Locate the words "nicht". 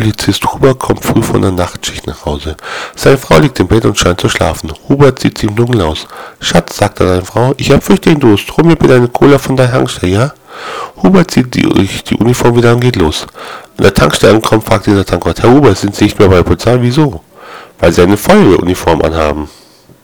16.04-16.18